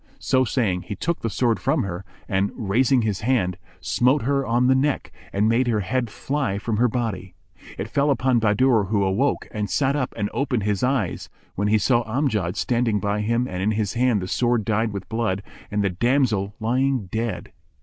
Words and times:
So 0.17 0.43
saying, 0.43 0.81
he 0.87 0.95
took 0.95 1.19
the 1.19 1.29
sword 1.29 1.59
from 1.59 1.83
her 1.83 2.03
and, 2.27 2.51
raising 2.55 3.03
his 3.03 3.19
hand, 3.21 3.55
smote 3.81 4.23
her 4.23 4.43
on 4.43 4.65
the 4.65 4.73
neck 4.73 5.11
and 5.31 5.47
made 5.47 5.67
her 5.67 5.81
head 5.81 6.09
fly 6.09 6.57
from 6.57 6.77
her 6.77 6.87
body. 6.87 7.35
It 7.77 7.87
fell 7.87 8.09
upon 8.09 8.39
Bahadur 8.39 8.85
who 8.85 9.03
awoke 9.03 9.47
and 9.51 9.69
sat 9.69 9.95
up 9.95 10.15
and 10.17 10.27
opened 10.33 10.63
his 10.63 10.81
eyes, 10.81 11.29
when 11.53 11.67
he 11.67 11.77
saw 11.77 12.03
Amjad 12.05 12.55
standing 12.55 12.99
by 12.99 13.21
him 13.21 13.47
and 13.47 13.61
in 13.61 13.73
his 13.73 13.93
hand 13.93 14.23
the 14.23 14.27
sword 14.27 14.65
dyed 14.65 14.91
with 14.91 15.07
blood, 15.07 15.43
and 15.69 15.83
the 15.83 15.91
damsel 15.91 16.55
lying 16.59 17.05
dead. 17.05 17.51